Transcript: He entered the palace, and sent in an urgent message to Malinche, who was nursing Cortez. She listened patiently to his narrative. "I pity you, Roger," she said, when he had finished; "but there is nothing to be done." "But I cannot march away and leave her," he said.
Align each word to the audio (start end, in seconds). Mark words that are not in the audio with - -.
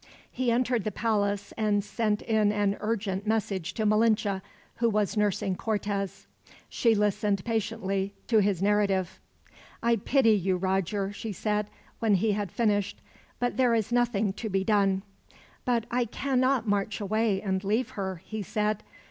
He 0.31 0.49
entered 0.51 0.83
the 0.83 0.91
palace, 0.91 1.53
and 1.57 1.83
sent 1.83 2.23
in 2.23 2.51
an 2.51 2.75
urgent 2.79 3.27
message 3.27 3.75
to 3.75 3.85
Malinche, 3.85 4.41
who 4.77 4.89
was 4.89 5.15
nursing 5.15 5.55
Cortez. 5.55 6.25
She 6.69 6.95
listened 6.95 7.45
patiently 7.45 8.15
to 8.25 8.39
his 8.39 8.63
narrative. 8.63 9.19
"I 9.83 9.97
pity 9.97 10.31
you, 10.31 10.57
Roger," 10.57 11.13
she 11.13 11.31
said, 11.31 11.67
when 11.99 12.15
he 12.15 12.31
had 12.31 12.51
finished; 12.51 12.99
"but 13.37 13.57
there 13.57 13.75
is 13.75 13.91
nothing 13.91 14.33
to 14.33 14.49
be 14.49 14.63
done." 14.63 15.03
"But 15.65 15.85
I 15.91 16.05
cannot 16.05 16.67
march 16.67 16.99
away 16.99 17.39
and 17.39 17.63
leave 17.63 17.91
her," 17.91 18.23
he 18.25 18.41
said. 18.41 18.81